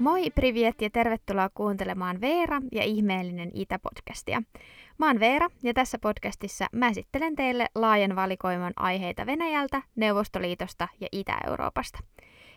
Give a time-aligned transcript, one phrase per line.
[0.00, 4.42] Moi Priviet ja tervetuloa kuuntelemaan Veera ja ihmeellinen Itä-podcastia.
[4.98, 11.08] Mä oon Veera ja tässä podcastissa mä esittelen teille laajan valikoiman aiheita Venäjältä, Neuvostoliitosta ja
[11.12, 11.98] Itä-Euroopasta.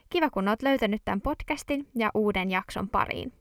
[0.10, 3.34] Kiva kun oot löytänyt tämän podcastin ja uuden jakson pariin.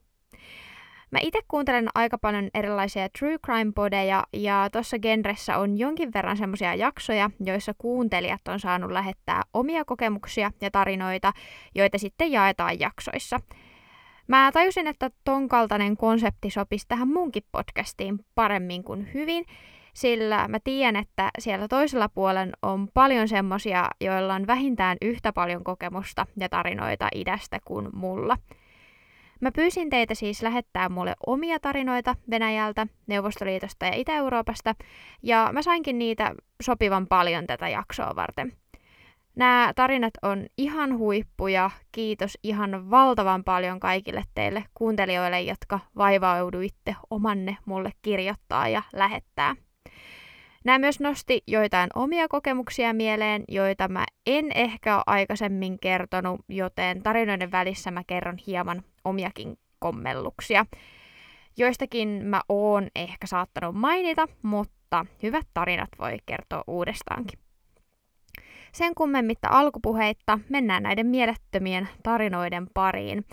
[1.11, 6.75] Mä itse kuuntelen aika paljon erilaisia true crime-podeja ja tuossa genressä on jonkin verran semmoisia
[6.75, 11.33] jaksoja, joissa kuuntelijat on saanut lähettää omia kokemuksia ja tarinoita,
[11.75, 13.39] joita sitten jaetaan jaksoissa–
[14.27, 19.45] Mä tajusin, että ton kaltainen konsepti sopisi tähän munkin podcastiin paremmin kuin hyvin,
[19.93, 25.63] sillä mä tiedän, että siellä toisella puolen on paljon semmosia, joilla on vähintään yhtä paljon
[25.63, 28.37] kokemusta ja tarinoita idästä kuin mulla.
[29.41, 34.75] Mä pyysin teitä siis lähettää mulle omia tarinoita Venäjältä, Neuvostoliitosta ja Itä-Euroopasta,
[35.23, 38.62] ja mä sainkin niitä sopivan paljon tätä jaksoa varten.
[39.35, 41.69] Nämä tarinat on ihan huippuja.
[41.91, 49.55] Kiitos ihan valtavan paljon kaikille teille kuuntelijoille, jotka vaivauduitte omanne mulle kirjoittaa ja lähettää.
[50.65, 57.03] Nämä myös nosti joitain omia kokemuksia mieleen, joita mä en ehkä ole aikaisemmin kertonut, joten
[57.03, 60.65] tarinoiden välissä mä kerron hieman omiakin kommelluksia.
[61.57, 67.42] Joistakin mä oon ehkä saattanut mainita, mutta hyvät tarinat voi kertoa uudestaankin.
[68.73, 73.25] Sen kummemmitta alkupuheitta mennään näiden mielettömien tarinoiden pariin.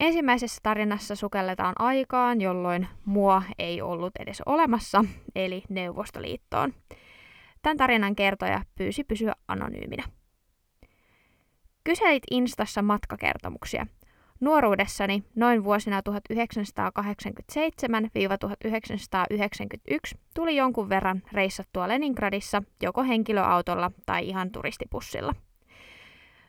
[0.00, 6.74] Ensimmäisessä tarinassa sukelletaan aikaan, jolloin mua ei ollut edes olemassa, eli Neuvostoliittoon.
[7.62, 10.04] Tämän tarinan kertoja pyysi pysyä anonyyminä.
[11.84, 13.86] Kyselit Instassa matkakertomuksia.
[14.42, 16.04] Nuoruudessani, noin vuosina 1987-1991,
[20.34, 25.34] tuli jonkun verran reissattua Leningradissa joko henkilöautolla tai ihan turistipussilla.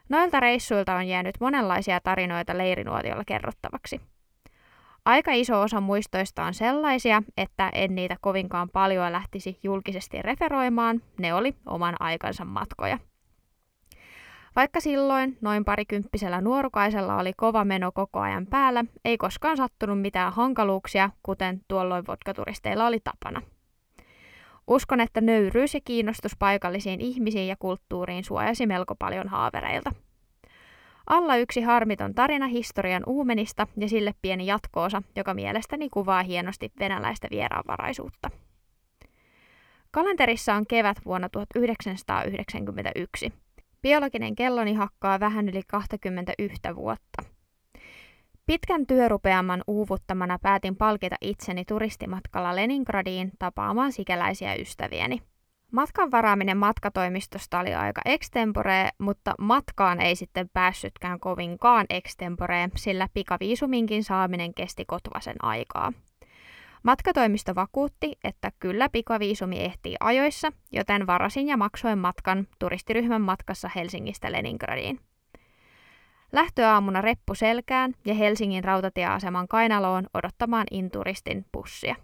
[0.10, 4.02] Noilta reissuilta on jäänyt monenlaisia tarinoita leirinuotiolla kerrottavaksi.
[5.06, 11.34] Aika iso osa muistoista on sellaisia, että en niitä kovinkaan paljon lähtisi julkisesti referoimaan, ne
[11.34, 13.00] oli oman aikansa matkoja–
[14.56, 20.34] vaikka silloin noin parikymppisellä nuorukaisella oli kova meno koko ajan päällä, ei koskaan sattunut mitään
[20.34, 23.42] hankaluuksia, kuten tuolloin vodkaturisteilla oli tapana.
[24.68, 29.92] Uskon, että nöyryys ja kiinnostus paikallisiin ihmisiin ja kulttuuriin suojasi melko paljon haavereilta.
[31.08, 37.28] Alla yksi harmiton tarina historian uumenista ja sille pieni jatkoosa, joka mielestäni kuvaa hienosti venäläistä
[37.32, 38.30] vieraanvaraisuutta.
[39.92, 43.34] Kalenterissa on kevät vuonna 1991.
[43.84, 47.24] Biologinen kelloni hakkaa vähän yli 21 vuotta.
[48.46, 55.22] Pitkän työrupeaman uuvuttamana päätin palkita itseni turistimatkalla Leningradiin tapaamaan sikäläisiä ystävieni.
[55.72, 64.04] Matkan varaaminen matkatoimistosta oli aika extempore, mutta matkaan ei sitten päässytkään kovinkaan extempore, sillä pikaviisuminkin
[64.04, 65.94] saaminen kesti kotvasen aikaa.
[66.84, 74.32] Matkatoimisto vakuutti, että kyllä pikaviisumi ehtii ajoissa, joten varasin ja maksoin matkan turistiryhmän matkassa Helsingistä
[74.32, 75.00] Leningradiin.
[76.32, 81.96] Lähtöaamuna reppu selkään ja Helsingin rautatieaseman kainaloon odottamaan inturistin bussia.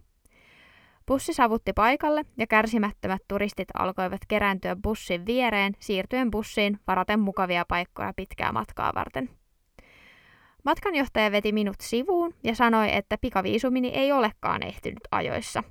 [1.08, 8.14] Bussi savutti paikalle ja kärsimättömät turistit alkoivat kerääntyä bussin viereen siirtyen bussiin varaten mukavia paikkoja
[8.16, 9.39] pitkää matkaa varten.
[10.70, 15.64] Matkanjohtaja veti minut sivuun ja sanoi, että pikaviisumini ei olekaan ehtinyt ajoissa.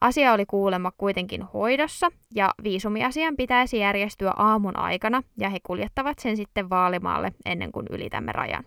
[0.00, 6.36] Asia oli kuulemma kuitenkin hoidossa ja viisumiasian pitäisi järjestyä aamun aikana ja he kuljettavat sen
[6.36, 8.64] sitten Vaalimaalle ennen kuin ylitämme rajan.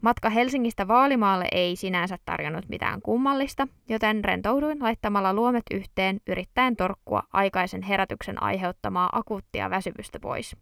[0.00, 7.22] Matka Helsingistä Vaalimaalle ei sinänsä tarjonnut mitään kummallista, joten rentouduin laittamalla luomet yhteen yrittäen torkkua
[7.32, 10.56] aikaisen herätyksen aiheuttamaa akuuttia väsyvystä pois.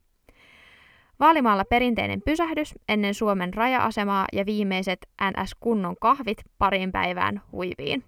[1.20, 8.04] Vaalimaalla perinteinen pysähdys ennen Suomen raja-asemaa ja viimeiset NS-kunnon kahvit parin päivään huiviin.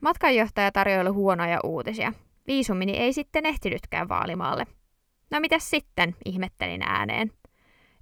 [0.00, 2.12] Matkanjohtaja tarjoili huonoja uutisia.
[2.46, 4.66] Viisumini ei sitten ehtinytkään Vaalimaalle.
[5.30, 7.32] No mitäs sitten, ihmettelin ääneen.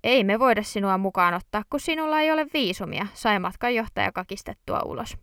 [0.04, 5.16] Ei me voida sinua mukaan ottaa, kun sinulla ei ole viisumia, sai matkanjohtaja kakistettua ulos.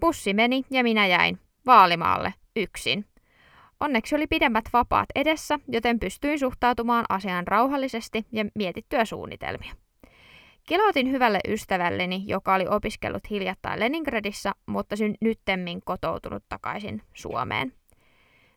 [0.00, 1.38] Pussi meni ja minä jäin.
[1.66, 3.04] Vaalimaalle, yksin.
[3.80, 9.74] Onneksi oli pidemmät vapaat edessä, joten pystyin suhtautumaan asiaan rauhallisesti ja mietittyä suunnitelmia.
[10.68, 17.72] Kilotin hyvälle ystävälleni, joka oli opiskellut hiljattain Leningradissa, mutta syn nyttemmin kotoutunut takaisin Suomeen.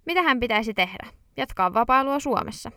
[0.06, 1.08] Mitä hän pitäisi tehdä?
[1.38, 2.72] Jatkaa vapailua Suomessa.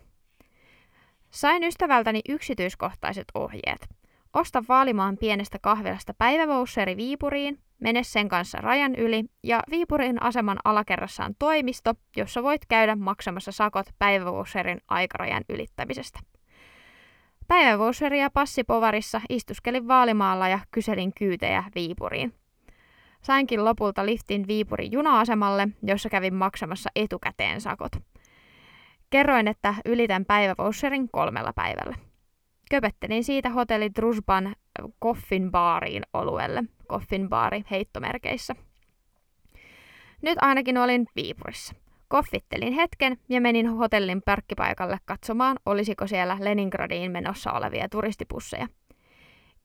[1.31, 4.02] Sain ystävältäni yksityiskohtaiset ohjeet.
[4.33, 11.25] Osta Vaalimaan pienestä kahvilasta päivävousseri Viipuriin, mene sen kanssa rajan yli ja Viipurin aseman alakerrassa
[11.25, 16.19] on toimisto, jossa voit käydä maksamassa sakot päivävuosserin aikarajan ylittämisestä.
[17.47, 22.33] Päivävoucheria passipovarissa istuskelin Vaalimaalla ja kyselin kyytejä Viipuriin.
[23.21, 27.91] Sainkin lopulta liftin Viipurin juna-asemalle, jossa kävin maksamassa etukäteen sakot.
[29.09, 32.12] Kerroin, että ylitän päivävoucherin kolmella päivällä.
[32.73, 34.55] Köpettelin siitä hotelli Drusban
[35.03, 38.55] Coffin baariin oluelle, Coffin baari heittomerkeissä.
[40.21, 41.75] Nyt ainakin olin Viipurissa.
[42.07, 48.67] Koffittelin hetken ja menin hotellin parkkipaikalle katsomaan, olisiko siellä Leningradiin menossa olevia turistipusseja.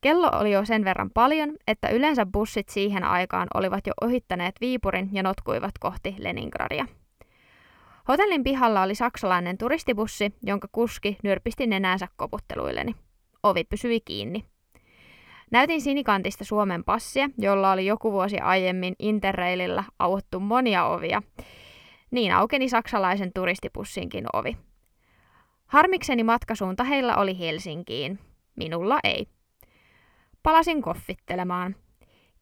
[0.00, 5.08] Kello oli jo sen verran paljon, että yleensä bussit siihen aikaan olivat jo ohittaneet Viipurin
[5.12, 6.86] ja notkuivat kohti Leningradia.
[8.08, 12.94] Hotellin pihalla oli saksalainen turistibussi, jonka kuski nyrpisti nenänsä koputteluilleni.
[13.42, 14.44] Ovi pysyi kiinni.
[15.50, 21.22] Näytin sinikantista Suomen passia, jolla oli joku vuosi aiemmin Interraililla auottu monia ovia.
[22.10, 24.56] Niin aukeni saksalaisen turistipussinkin ovi.
[25.66, 28.18] Harmikseni matkasuunta heillä oli Helsinkiin.
[28.56, 29.26] Minulla ei.
[30.42, 31.76] Palasin koffittelemaan.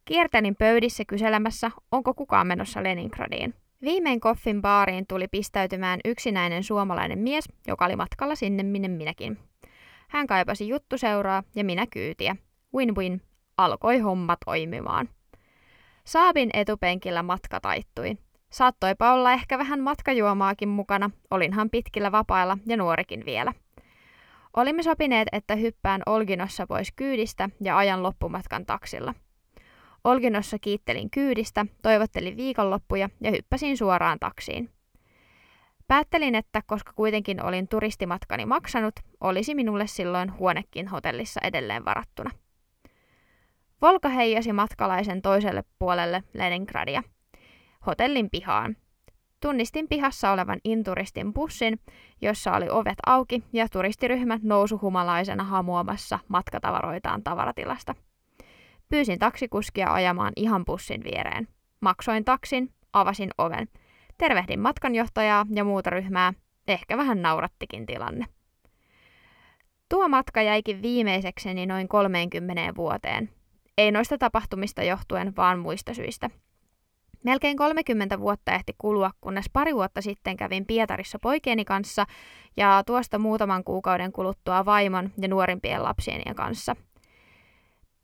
[0.05, 3.55] Kiertelin pöydissä kyselemässä, onko kukaan menossa Leningradiin.
[3.87, 9.39] Viimein koffin baariin tuli pistäytymään yksinäinen suomalainen mies, joka oli matkalla sinne minne minäkin.
[10.09, 12.37] Hän kaipasi juttuseuraa ja minä kyytiä.
[12.77, 13.21] Win-win.
[13.57, 15.09] Alkoi homma toimimaan.
[16.05, 18.17] Saabin etupenkillä matka taittui.
[18.51, 23.53] Saattoipa olla ehkä vähän matkajuomaakin mukana, olinhan pitkillä vapailla ja nuorikin vielä.
[24.57, 29.15] Olimme sopineet, että hyppään Olginossa pois kyydistä ja ajan loppumatkan taksilla.
[30.07, 34.71] Olginossa kiittelin kyydistä, toivottelin viikonloppuja ja hyppäsin suoraan taksiin.
[35.89, 42.31] Päättelin, että koska kuitenkin olin turistimatkani maksanut, olisi minulle silloin huonekin hotellissa edelleen varattuna.
[43.83, 47.03] Volka heijasi matkalaisen toiselle puolelle Leningradia,
[47.87, 48.77] hotellin pihaan.
[49.41, 51.81] Tunnistin pihassa olevan inturistin bussin,
[52.23, 57.95] jossa oli ovet auki ja turistiryhmä nousuhumalaisena hamuamassa matkatavaroitaan tavaratilasta.
[58.89, 61.49] Pyysin taksikuskia ajamaan ihan bussin viereen.
[61.81, 63.69] Maksoin taksin, avasin oven.
[64.19, 66.33] Tervehdin matkanjohtajaa ja muuta ryhmää.
[66.69, 68.27] Ehkä vähän naurattikin tilanne.
[69.89, 73.31] Tuo matka jäikin viimeisekseni noin 30 vuoteen.
[73.79, 76.31] Ei noista tapahtumista johtuen, vaan muista syistä–
[77.27, 82.05] Melkein 30 vuotta ehti kulua, kunnes pari vuotta sitten kävin Pietarissa poikieni kanssa
[82.57, 86.77] ja tuosta muutaman kuukauden kuluttua vaimon ja nuorimpien lapsieni kanssa.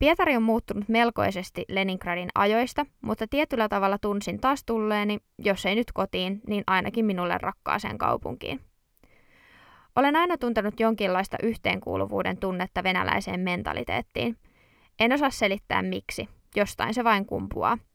[0.02, 5.93] Pietari on muuttunut melkoisesti Leningradin ajoista, mutta tietyllä tavalla tunsin taas tulleeni, jos ei nyt
[5.94, 8.60] kotiin, niin ainakin minulle rakkaaseen kaupunkiin.
[9.96, 14.37] Olen aina tuntenut jonkinlaista yhteenkuuluvuuden tunnetta venäläiseen mentaliteettiin.
[15.00, 17.78] En osaa selittää miksi, jostain se vain kumpuaa–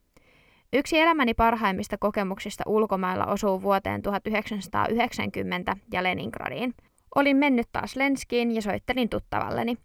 [0.72, 6.74] Yksi elämäni parhaimmista kokemuksista ulkomailla osuu vuoteen 1990 ja Leningradiin.
[7.14, 9.76] Olin mennyt taas Lenskiin ja soittelin tuttavalleni.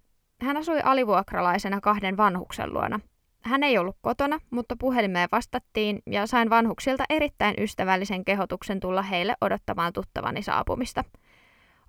[0.43, 2.99] Hän asui alivuokralaisena kahden vanhuksen luona.
[3.41, 9.35] Hän ei ollut kotona, mutta puhelimeen vastattiin ja sain vanhuksilta erittäin ystävällisen kehotuksen tulla heille
[9.41, 11.03] odottamaan tuttavani saapumista.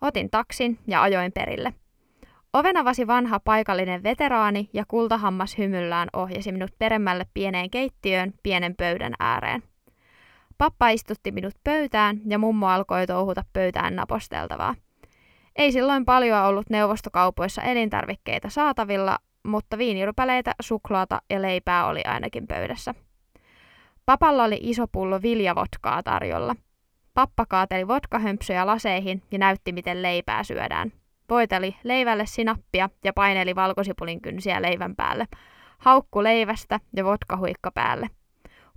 [0.01, 1.75] Otin taksin ja ajoin perille.
[2.53, 9.15] Oven avasi vanha paikallinen veteraani ja kultahammas hymyllään ohjasi minut peremmälle pieneen keittiöön pienen pöydän
[9.21, 9.63] ääreen.
[10.59, 14.75] Pappa istutti minut pöytään ja mummo alkoi touhuta pöytään naposteltavaa.
[15.57, 22.95] Ei silloin paljon ollut neuvostokaupoissa elintarvikkeita saatavilla, mutta viinirypäleitä, suklaata ja leipää oli ainakin pöydässä.
[24.07, 26.57] Papalla oli iso pullo viljavotkaa tarjolla.
[27.15, 30.93] Pappa kaateli vodkahömpsyjä laseihin ja näytti, miten leipää syödään–
[31.31, 35.27] voiteli leivälle sinappia ja paineli valkosipulin kynsiä leivän päälle.
[35.79, 38.11] Haukku leivästä ja vodkahuikka päälle.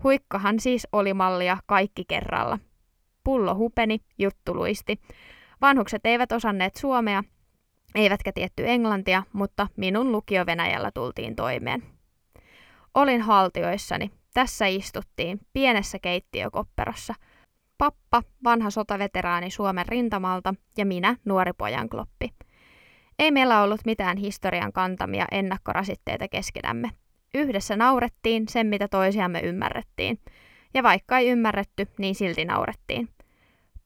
[0.04, 2.60] Huikkahan siis oli mallia kaikki kerralla.
[3.24, 5.00] Pullo hupeni, juttu luisti.
[5.62, 7.24] Vanhukset eivät osanneet suomea,
[7.96, 11.84] eivätkä tietty englantia, mutta minun lukio Venäjällä tultiin toimeen.
[12.94, 14.12] Olin haltioissani.
[14.34, 17.14] Tässä istuttiin, pienessä keittiökopperossa.
[17.78, 22.34] Pappa, vanha sotaveteraani Suomen rintamalta ja minä, nuori pojan kloppi.
[23.20, 26.90] Ei meillä ollut mitään historian kantamia ennakkorasitteita keskenämme.
[27.34, 30.20] Yhdessä naurettiin sen, mitä toisiamme ymmärrettiin.
[30.74, 33.10] Ja vaikka ei ymmärretty, niin silti naurettiin.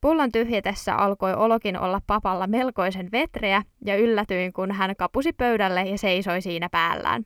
[0.02, 5.98] Pullon tyhjetessä alkoi olokin olla papalla melkoisen vetreä ja yllätyin, kun hän kapusi pöydälle ja
[5.98, 7.24] seisoi siinä päällään.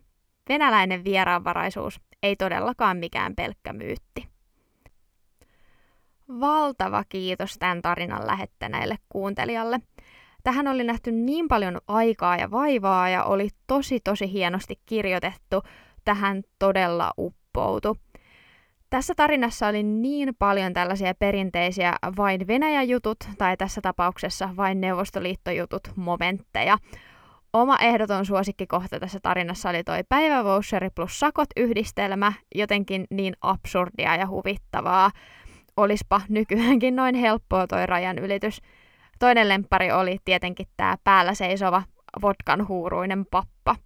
[0.49, 4.29] Venäläinen vieraanvaraisuus ei todellakaan mikään pelkkä myytti.
[6.41, 9.81] Valtava kiitos tämän tarinan lähettäneelle kuuntelijalle.
[10.43, 15.63] Tähän oli nähty niin paljon aikaa ja vaivaa ja oli tosi tosi hienosti kirjoitettu.
[16.05, 17.97] Tähän todella uppoutu.
[18.91, 26.79] Tässä tarinassa oli niin paljon tällaisia perinteisiä vain Venäjä-jutut, tai tässä tapauksessa vain Neuvostoliitto-jutut, momentteja.
[27.53, 34.29] Oma ehdoton suosikkikohta tässä tarinassa oli toi päivävoucheri plus sakot yhdistelmä, jotenkin niin absurdia ja
[34.29, 35.11] huvittavaa.
[35.77, 38.63] Olispa nykyäänkin noin helppoa toi rajan ylitys.
[39.19, 41.83] Toinen lempari oli tietenkin tämä päällä seisova
[42.23, 43.77] vodkan huuruinen pappa.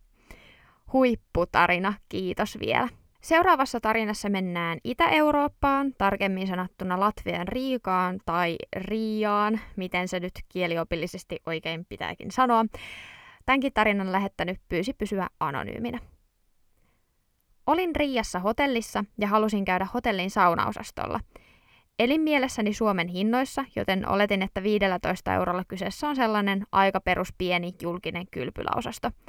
[0.93, 3.00] Huipputarina, kiitos vielä.
[3.21, 11.85] Seuraavassa tarinassa mennään Itä-Eurooppaan, tarkemmin sanottuna Latvian Riikaan tai Riaan, miten se nyt kieliopillisesti oikein
[11.89, 12.65] pitääkin sanoa.
[13.47, 15.99] Tämänkin tarinan lähettänyt pyysi pysyä anonyyminä.
[17.67, 21.21] Olin Riassa hotellissa ja halusin käydä hotellin saunaosastolla.
[21.99, 28.27] Elin mielessäni Suomen hinnoissa, joten oletin, että 15 eurolla kyseessä on sellainen aika peruspieni julkinen
[28.31, 29.11] kylpyläosasto–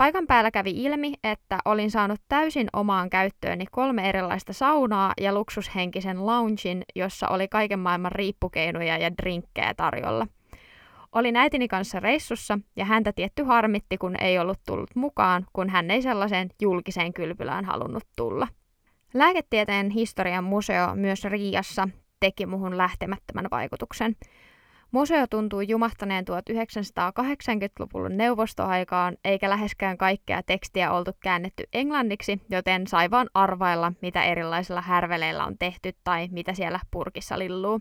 [0.00, 6.26] Paikan päällä kävi ilmi, että olin saanut täysin omaan käyttööni kolme erilaista saunaa ja luksushenkisen
[6.26, 10.26] loungein, jossa oli kaiken maailman riippukeinoja ja drinkkejä tarjolla.
[11.12, 15.90] Olin äitini kanssa reissussa ja häntä tietty harmitti, kun ei ollut tullut mukaan, kun hän
[15.90, 18.48] ei sellaiseen julkiseen kylpylään halunnut tulla.
[19.14, 21.88] Lääketieteen historian museo myös Riassa
[22.20, 24.16] teki muhun lähtemättömän vaikutuksen–
[24.92, 33.30] Museo tuntuu jumahtaneen 1980-luvulla neuvostoaikaan, eikä läheskään kaikkea tekstiä oltu käännetty englanniksi, joten sai vaan
[33.34, 37.80] arvailla, mitä erilaisilla härveleillä on tehty tai mitä siellä purkissa lilluu.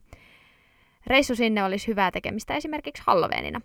[1.07, 3.61] Reissu sinne olisi hyvää tekemistä esimerkiksi Halloweenina.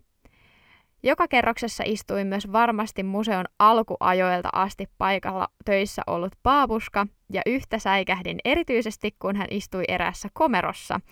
[1.02, 8.38] Joka kerroksessa istui myös varmasti museon alkuajoilta asti paikalla töissä ollut paapuska, ja yhtä säikähdin
[8.44, 11.00] erityisesti, kun hän istui erässä komerossa–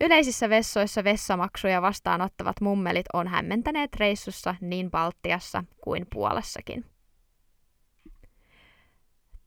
[0.00, 6.84] Yleisissä vessoissa vessamaksuja vastaanottavat mummelit on hämmentäneet reissussa niin Baltiassa kuin Puolassakin.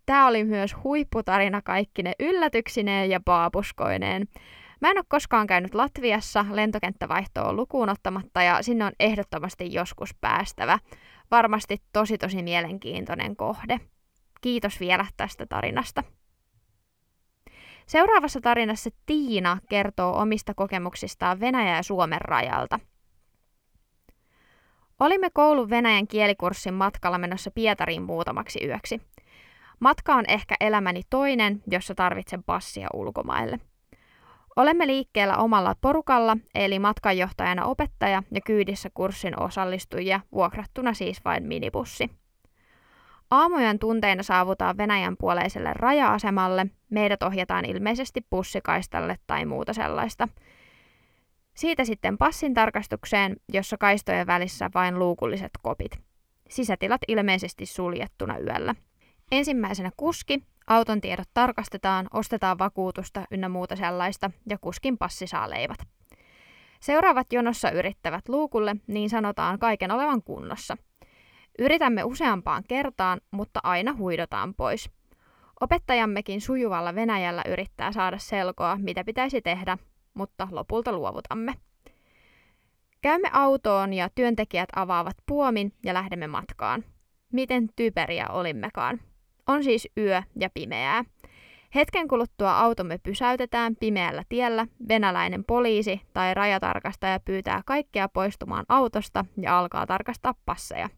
[0.05, 4.27] Tämä oli myös huipputarina kaikkine yllätyksineen ja paapuskoineen.
[4.81, 10.79] Mä en ole koskaan käynyt Latviassa lentokenttävaihtoa lukuun ottamatta ja sinne on ehdottomasti joskus päästävä.
[11.31, 13.79] Varmasti tosi tosi mielenkiintoinen kohde.
[14.41, 16.03] Kiitos vielä tästä tarinasta.
[17.89, 22.79] Seuraavassa tarinassa Tiina kertoo omista kokemuksistaan Venäjä ja Suomen rajalta.
[24.99, 29.01] Olimme koulun Venäjän kielikurssin matkalla menossa Pietariin muutamaksi yöksi.
[29.79, 33.59] Matka on ehkä elämäni toinen, jossa tarvitsen passia ulkomaille.
[34.55, 42.09] Olemme liikkeellä omalla porukalla, eli matkanjohtajana opettaja ja kyydissä kurssin osallistujia, vuokrattuna siis vain minibussi.
[43.31, 46.67] Aamujen tunteina saavutaan Venäjän puoleiselle raja-asemalle.
[46.89, 50.27] Meidät ohjataan ilmeisesti pussikaistalle tai muuta sellaista.
[51.55, 55.99] Siitä sitten passin tarkastukseen, jossa kaistojen välissä vain luukulliset kopit.
[56.49, 58.75] Sisätilat ilmeisesti suljettuna yöllä.
[59.31, 65.79] Ensimmäisenä kuski, auton tiedot tarkastetaan, ostetaan vakuutusta ynnä muuta sellaista ja kuskin passi saa leivät.
[66.79, 70.77] Seuraavat jonossa yrittävät luukulle, niin sanotaan kaiken olevan kunnossa–
[71.59, 74.89] Yritämme useampaan kertaan, mutta aina huidotaan pois.
[75.61, 79.77] Opettajammekin sujuvalla Venäjällä yrittää saada selkoa, mitä pitäisi tehdä,
[80.13, 81.53] mutta lopulta luovutamme.
[83.01, 86.83] Käymme autoon ja työntekijät avaavat puomin ja lähdemme matkaan.
[87.33, 88.99] Miten typeriä olimmekaan.
[89.47, 91.03] On siis yö ja pimeää.
[91.75, 99.59] Hetken kuluttua automme pysäytetään pimeällä tiellä, venäläinen poliisi tai rajatarkastaja pyytää kaikkea poistumaan autosta ja
[99.59, 100.89] alkaa tarkastaa passeja.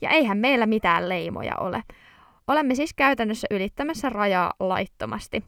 [0.00, 1.82] Ja eihän meillä mitään leimoja ole.
[2.48, 5.44] Olemme siis käytännössä ylittämässä rajaa laittomasti.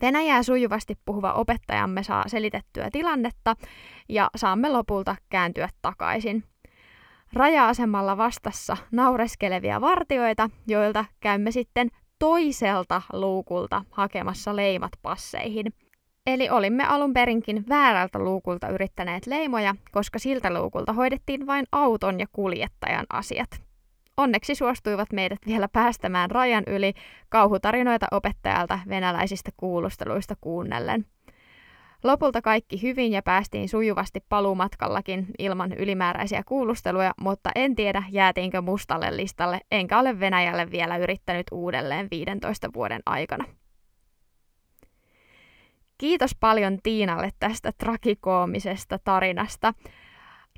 [0.00, 3.56] Venäjää sujuvasti puhuva opettajamme saa selitettyä tilannetta
[4.08, 6.44] ja saamme lopulta kääntyä takaisin.
[7.32, 15.72] Raja-asemalla vastassa naureskelevia vartioita, joilta käymme sitten toiselta luukulta hakemassa leimat passeihin.
[16.28, 22.26] Eli olimme alun perinkin väärältä luukulta yrittäneet leimoja, koska siltä luukulta hoidettiin vain auton ja
[22.32, 23.48] kuljettajan asiat.
[24.16, 26.92] Onneksi suostuivat meidät vielä päästämään rajan yli
[27.28, 31.06] kauhutarinoita opettajalta venäläisistä kuulusteluista kuunnellen.
[32.04, 39.16] Lopulta kaikki hyvin ja päästiin sujuvasti paluumatkallakin ilman ylimääräisiä kuulusteluja, mutta en tiedä jäätiinkö mustalle
[39.16, 43.44] listalle, enkä ole Venäjälle vielä yrittänyt uudelleen 15 vuoden aikana.
[45.98, 49.74] Kiitos paljon Tiinalle tästä trakikoomisesta tarinasta.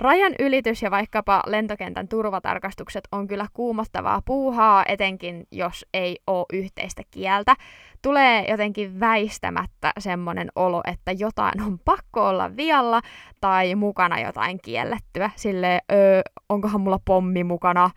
[0.00, 7.02] Rajan ylitys ja vaikkapa lentokentän turvatarkastukset on kyllä kuumottavaa puuhaa, etenkin jos ei ole yhteistä
[7.11, 7.54] kieltä.
[8.02, 13.00] Tulee jotenkin väistämättä semmoinen olo, että jotain on pakko olla vialla
[13.40, 15.30] tai mukana jotain kiellettyä.
[15.37, 17.90] Sille öö, onkohan mulla pommi mukana,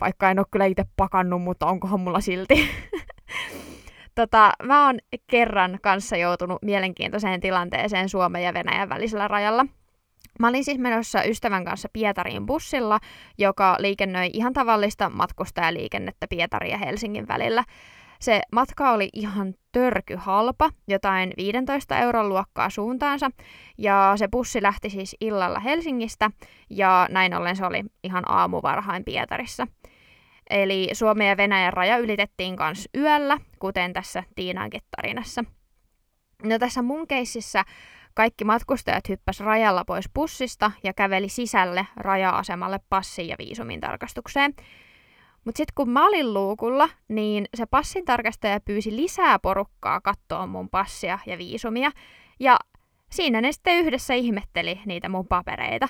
[0.00, 2.54] vaikka en ole kyllä itse pakannut, mutta onkohan mulla silti.
[4.22, 9.66] tota, mä oon kerran kanssa joutunut mielenkiintoiseen tilanteeseen Suomen ja Venäjän välisellä rajalla–
[10.38, 12.98] Mä olin siis menossa ystävän kanssa Pietariin bussilla,
[13.38, 17.64] joka liikennöi ihan tavallista matkustajaliikennettä Pietarin ja Helsingin välillä.
[18.20, 23.30] Se matka oli ihan törkyhalpa, jotain 15 euron luokkaa suuntaansa,
[23.78, 26.30] ja se bussi lähti siis illalla Helsingistä,
[26.70, 29.66] ja näin ollen se oli ihan aamuvarhain Pietarissa.
[30.50, 35.44] Eli Suomen ja Venäjän raja ylitettiin myös yöllä, kuten tässä Tiinankin tarinassa.
[36.42, 37.64] No tässä mun keississä
[38.14, 44.54] kaikki matkustajat hyppäs rajalla pois bussista ja käveli sisälle raja-asemalle passin ja viisumin tarkastukseen.
[45.44, 50.68] Mutta sitten kun mä olin luukulla, niin se passin tarkastaja pyysi lisää porukkaa katsoa mun
[50.68, 51.90] passia ja viisumia.
[52.40, 52.56] Ja
[53.10, 55.88] siinä ne sitten yhdessä ihmetteli niitä mun papereita.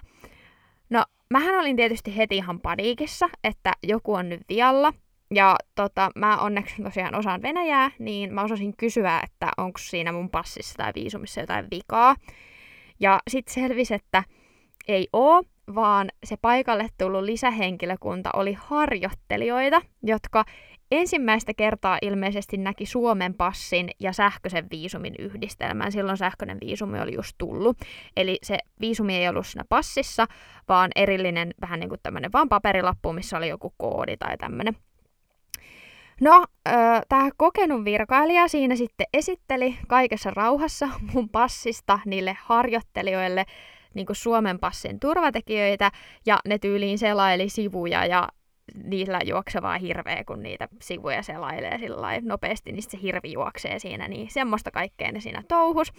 [1.30, 4.92] Mähän olin tietysti heti ihan paniikissa, että joku on nyt vialla.
[5.34, 10.30] Ja tota, mä onneksi tosiaan osaan Venäjää, niin mä osasin kysyä, että onko siinä mun
[10.30, 12.16] passissa tai viisumissa jotain vikaa.
[13.00, 14.22] Ja sitten selvisi, että
[14.88, 15.42] ei oo,
[15.74, 20.44] vaan se paikalle tullut lisähenkilökunta oli harjoittelijoita, jotka
[20.90, 25.92] ensimmäistä kertaa ilmeisesti näki Suomen passin ja sähköisen viisumin yhdistelmän.
[25.92, 27.76] Silloin sähköinen viisumi oli just tullut.
[28.16, 30.26] Eli se viisumi ei ollut siinä passissa,
[30.68, 34.76] vaan erillinen vähän niin kuin tämmöinen vaan paperilappu, missä oli joku koodi tai tämmöinen.
[36.20, 36.44] No,
[37.08, 43.44] tämä kokenut virkailija siinä sitten esitteli kaikessa rauhassa mun passista niille harjoittelijoille
[43.94, 45.90] niin kuin Suomen passin turvatekijöitä,
[46.26, 48.28] ja ne tyyliin selaili sivuja, ja
[48.84, 54.30] niillä juoksevaa hirveä, kun niitä sivuja selailee sillä nopeasti, niin se hirvi juoksee siinä, niin
[54.30, 55.92] semmoista kaikkea ne siinä touhus.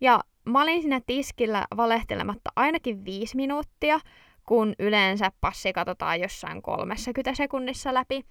[0.00, 4.00] Ja mä olin siinä tiskillä valehtelematta ainakin viisi minuuttia,
[4.46, 8.24] kun yleensä passi katsotaan jossain 30 sekunnissa läpi.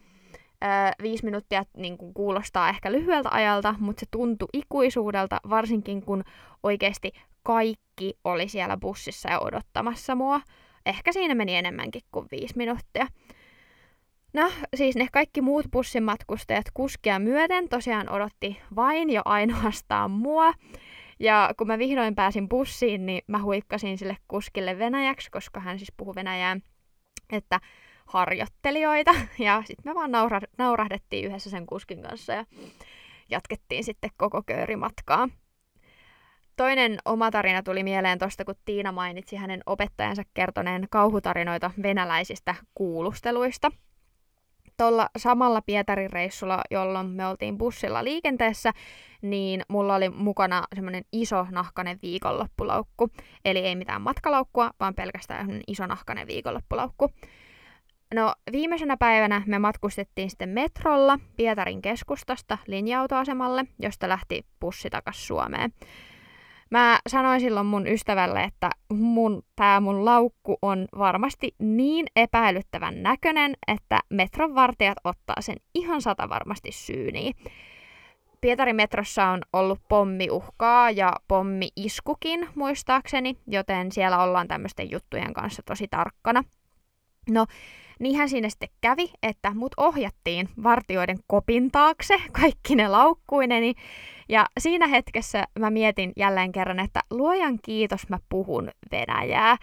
[0.64, 0.70] Öö,
[1.02, 6.24] viisi minuuttia niin kuin kuulostaa ehkä lyhyeltä ajalta, mutta se tuntui ikuisuudelta, varsinkin kun
[6.64, 7.12] oikeasti
[7.44, 10.42] kaikki oli siellä bussissa ja odottamassa mua.
[10.86, 13.08] Ehkä siinä meni enemmänkin kuin viisi minuuttia.
[14.34, 20.54] No, siis ne kaikki muut bussimatkustajat kuskia myöten tosiaan odotti vain jo ainoastaan mua.
[21.20, 25.94] Ja kun mä vihdoin pääsin bussiin, niin mä huikkasin sille kuskille venäjäksi, koska hän siis
[25.98, 26.58] puhuu venäjää,
[27.32, 27.60] että
[28.06, 29.12] harjoittelijoita.
[29.40, 32.46] Ja sitten me vaan naura- naurahdettiin yhdessä sen kuskin kanssa ja
[33.30, 35.30] jatkettiin sitten koko köörimatkaa.
[36.58, 43.72] Toinen oma tarina tuli mieleen tuosta, kun Tiina mainitsi hänen opettajansa kertoneen kauhutarinoita venäläisistä kuulusteluista.
[44.80, 48.72] Tuolla samalla Pietarin reissulla, jolloin me oltiin bussilla liikenteessä,
[49.22, 53.10] niin mulla oli mukana semmoinen iso nahkainen viikonloppulaukku.
[53.46, 57.10] Eli ei mitään matkalaukkua, vaan pelkästään iso nahkainen viikonloppulaukku.
[58.14, 65.74] No viimeisenä päivänä me matkustettiin sitten metrolla Pietarin keskustasta linja-autoasemalle, josta lähti bussi takas Suomeen.
[66.70, 73.56] Mä sanoin silloin mun ystävälle, että mun, tää mun laukku on varmasti niin epäilyttävän näköinen,
[73.68, 77.36] että metron vartijat ottaa sen ihan sata varmasti syyniin.
[78.42, 85.88] Pietarin metrossa on ollut pommiuhkaa ja pommi-iskukin muistaakseni, joten siellä ollaan tämmöisten juttujen kanssa tosi
[85.88, 86.44] tarkkana.
[87.30, 87.46] No,
[88.00, 93.74] niinhän siinä sitten kävi, että mut ohjattiin vartioiden kopin taakse, kaikki ne laukkuineni,
[94.30, 99.58] ja siinä hetkessä mä mietin jälleen kerran, että luojan kiitos mä puhun venäjää.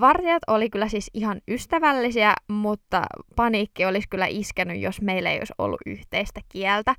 [0.00, 3.02] Vartijat oli kyllä siis ihan ystävällisiä, mutta
[3.36, 6.94] paniikki olisi kyllä iskenyt, jos meillä ei olisi ollut yhteistä kieltä.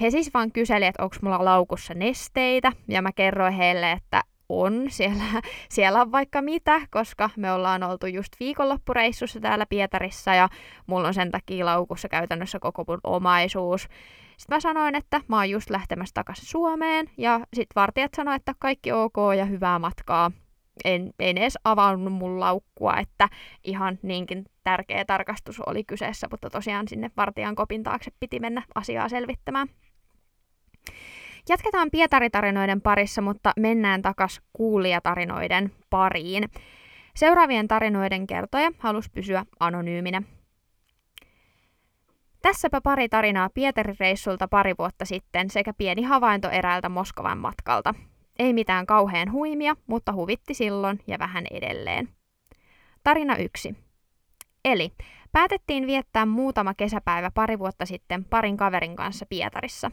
[0.00, 4.84] He siis vaan kyseli, että onko mulla laukussa nesteitä, ja mä kerroin heille, että on.
[4.88, 5.24] Siellä,
[5.74, 10.48] siellä on vaikka mitä, koska me ollaan oltu just viikonloppureissussa täällä Pietarissa, ja
[10.86, 13.88] mulla on sen takia laukussa käytännössä koko mun omaisuus.
[14.38, 18.54] Sitten mä sanoin, että mä oon just lähtemässä takaisin Suomeen, ja sitten vartijat sanoi, että
[18.58, 20.30] kaikki ok ja hyvää matkaa.
[20.84, 23.28] En, en edes avannut mun laukkua, että
[23.64, 29.08] ihan niinkin tärkeä tarkastus oli kyseessä, mutta tosiaan sinne vartijan kopin taakse piti mennä asiaa
[29.08, 29.68] selvittämään.
[31.48, 36.44] Jatketaan Pietaritarinoiden parissa, mutta mennään takas kuulijatarinoiden pariin.
[37.16, 40.22] Seuraavien tarinoiden kertoja halusi pysyä anonyyminä.
[42.42, 47.94] Tässäpä pari tarinaa Pietari-reissulta pari vuotta sitten sekä pieni havainto eräältä Moskovan matkalta.
[48.38, 52.08] Ei mitään kauhean huimia, mutta huvitti silloin ja vähän edelleen.
[53.04, 53.74] Tarina 1.
[54.64, 54.92] Eli
[55.32, 59.90] päätettiin viettää muutama kesäpäivä pari vuotta sitten parin kaverin kanssa Pietarissa.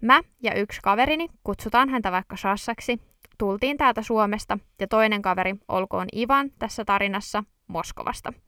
[0.00, 3.00] Mä ja yksi kaverini, kutsutaan häntä vaikka Sassaksi,
[3.38, 8.32] tultiin täältä Suomesta ja toinen kaveri, olkoon Ivan tässä tarinassa, Moskovasta–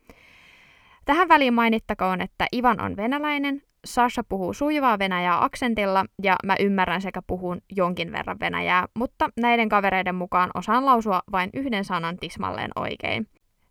[1.07, 7.03] Tähän väliin mainittakoon, että Ivan on venäläinen, Sasha puhuu sujuvaa venäjää aksentilla ja mä ymmärrän
[7.03, 12.71] sekä puhun jonkin verran venäjää, mutta näiden kavereiden mukaan osaan lausua vain yhden sanan tismalleen
[12.77, 13.27] oikein.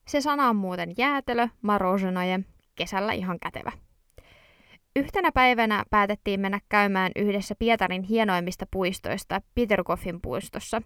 [0.07, 2.39] Se sana on muuten jäätelö, marozhenoje,
[2.75, 3.71] kesällä ihan kätevä.
[4.95, 10.81] Yhtenä päivänä päätettiin mennä käymään yhdessä Pietarin hienoimmista puistoista, Peterkoffin puistossa.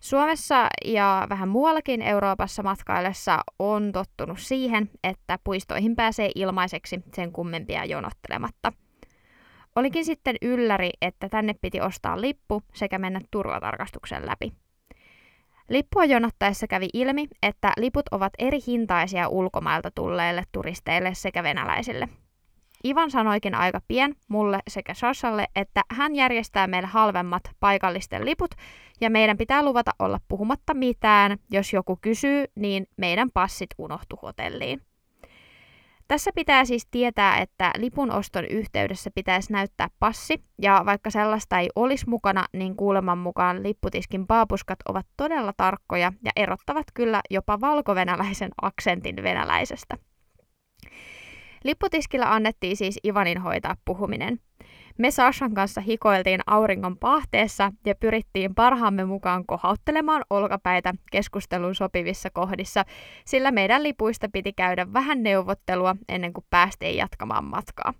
[0.00, 7.84] Suomessa ja vähän muuallakin Euroopassa matkaillessa on tottunut siihen, että puistoihin pääsee ilmaiseksi sen kummempia
[7.84, 8.72] jonottelematta.
[9.76, 14.52] Olikin sitten ylläri, että tänne piti ostaa lippu sekä mennä turvatarkastuksen läpi.
[15.68, 22.08] Lippua jonottaessa kävi ilmi, että liput ovat eri hintaisia ulkomailta tulleille turisteille sekä venäläisille–
[22.84, 28.50] Ivan sanoikin aika pien mulle sekä Sashalle, että hän järjestää meille halvemmat paikallisten liput
[29.00, 31.38] ja meidän pitää luvata olla puhumatta mitään.
[31.50, 34.82] Jos joku kysyy, niin meidän passit unohtu hotelliin.
[36.08, 41.70] Tässä pitää siis tietää, että lipun oston yhteydessä pitäisi näyttää passi, ja vaikka sellaista ei
[41.76, 48.50] olisi mukana, niin kuuleman mukaan lipputiskin paapuskat ovat todella tarkkoja ja erottavat kyllä jopa valkovenäläisen
[48.62, 50.09] aksentin venäläisestä.
[51.64, 54.40] Lipputiskillä annettiin siis Ivanin hoitaa puhuminen.
[54.98, 62.84] Me Sashan kanssa hikoiltiin auringon pahteessa ja pyrittiin parhaamme mukaan kohauttelemaan olkapäitä keskustelun sopivissa kohdissa,
[63.24, 67.94] sillä meidän lipuista piti käydä vähän neuvottelua ennen kuin päästiin jatkamaan matkaa.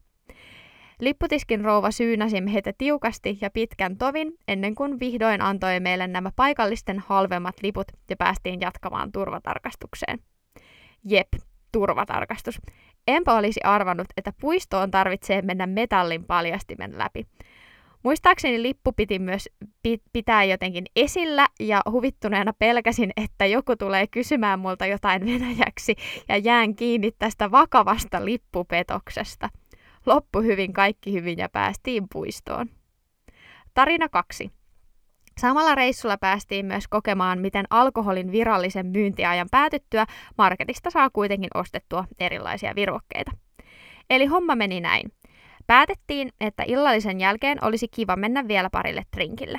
[1.00, 6.98] Lipputiskin rouva syynäsi meitä tiukasti ja pitkän tovin ennen kuin vihdoin antoi meille nämä paikallisten
[6.98, 10.18] halvemmat liput ja päästiin jatkamaan turvatarkastukseen.
[11.04, 11.28] Jep,
[11.72, 12.60] turvatarkastus.
[13.08, 17.26] Enpä olisi arvannut, että puistoon tarvitsee mennä metallin paljastimen läpi.
[18.02, 19.48] Muistaakseni lippu piti myös
[20.12, 25.94] pitää jotenkin esillä ja huvittuneena pelkäsin, että joku tulee kysymään multa jotain venäjäksi
[26.28, 29.48] ja jään kiinni tästä vakavasta lippupetoksesta.
[30.06, 32.66] Loppu hyvin, kaikki hyvin ja päästiin puistoon.
[33.74, 34.50] Tarina kaksi.
[35.40, 40.06] Samalla reissulla päästiin myös kokemaan, miten alkoholin virallisen myyntiajan päätyttyä
[40.38, 43.30] marketista saa kuitenkin ostettua erilaisia virvokkeita.
[44.10, 45.12] Eli homma meni näin.
[45.66, 49.58] Päätettiin, että illallisen jälkeen olisi kiva mennä vielä parille trinkille.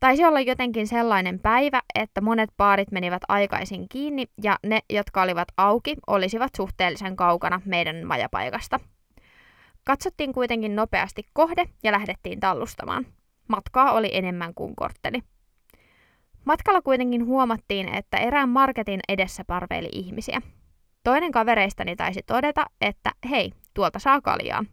[0.00, 5.48] Taisi olla jotenkin sellainen päivä, että monet baarit menivät aikaisin kiinni ja ne, jotka olivat
[5.56, 8.80] auki, olisivat suhteellisen kaukana meidän majapaikasta.
[9.84, 13.06] Katsottiin kuitenkin nopeasti kohde ja lähdettiin tallustamaan.
[13.48, 15.22] Matkaa oli enemmän kuin kortteli.
[16.44, 20.42] Matkalla kuitenkin huomattiin, että erään marketin edessä parveili ihmisiä.
[21.04, 24.64] Toinen kavereistani taisi todeta, että hei, tuolta saa kaljaa.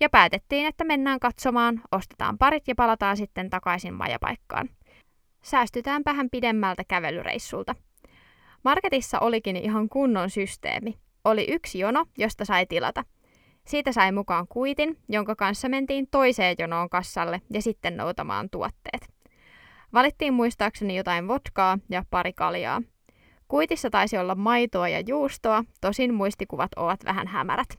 [0.00, 4.68] Ja päätettiin, että mennään katsomaan, ostetaan parit ja palataan sitten takaisin majapaikkaan.
[5.42, 7.74] Säästytään vähän pidemmältä kävelyreissulta.
[8.64, 10.98] Marketissa olikin ihan kunnon systeemi.
[11.24, 13.04] Oli yksi jono, josta sai tilata–
[13.66, 19.10] siitä sai mukaan kuitin, jonka kanssa mentiin toiseen jonoon kassalle ja sitten noutamaan tuotteet.
[19.92, 22.82] Valittiin muistaakseni jotain vodkaa ja pari kaljaa.
[23.48, 27.78] Kuitissa taisi olla maitoa ja juustoa, tosin muistikuvat ovat vähän hämärät.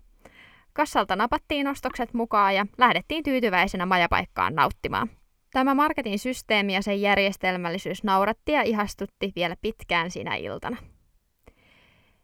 [0.73, 5.09] Kassalta napattiin ostokset mukaan ja lähdettiin tyytyväisenä majapaikkaan nauttimaan.
[5.53, 10.77] Tämä marketin systeemi ja sen järjestelmällisyys nauratti ja ihastutti vielä pitkään sinä iltana.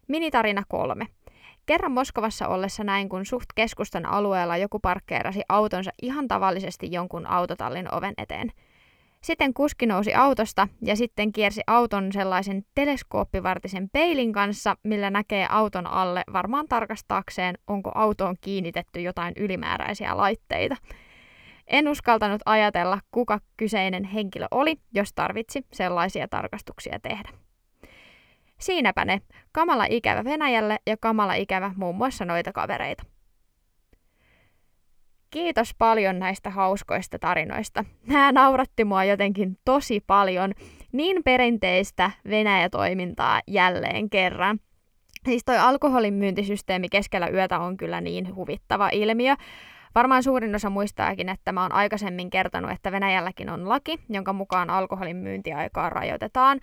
[0.07, 1.07] Minitarina kolme.
[1.67, 7.93] Kerran Moskovassa ollessa näin, kun suht keskustan alueella joku parkkeerasi autonsa ihan tavallisesti jonkun autotallin
[7.93, 8.51] oven eteen.
[9.21, 15.87] Sitten kuski nousi autosta ja sitten kiersi auton sellaisen teleskooppivartisen peilin kanssa, millä näkee auton
[15.87, 20.75] alle varmaan tarkastaakseen, onko autoon kiinnitetty jotain ylimääräisiä laitteita.
[21.67, 27.46] En uskaltanut ajatella, kuka kyseinen henkilö oli, jos tarvitsi sellaisia tarkastuksia tehdä.
[28.59, 29.21] Siinäpä ne.
[29.51, 33.03] Kamala ikävä Venäjälle ja kamala ikävä muun muassa noita kavereita.
[35.29, 37.85] Kiitos paljon näistä hauskoista tarinoista.
[38.07, 40.53] Nämä nauratti mua jotenkin tosi paljon.
[40.91, 44.59] Niin perinteistä Venäjä-toimintaa jälleen kerran.
[45.25, 49.35] Siis toi alkoholin myyntisysteemi keskellä yötä on kyllä niin huvittava ilmiö.
[49.95, 54.69] Varmaan suurin osa muistaakin, että mä oon aikaisemmin kertonut, että Venäjälläkin on laki, jonka mukaan
[54.69, 56.59] alkoholin myyntiaikaa rajoitetaan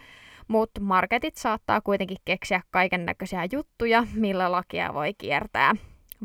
[0.49, 5.75] mutta marketit saattaa kuitenkin keksiä kaiken näköisiä juttuja, millä lakia voi kiertää.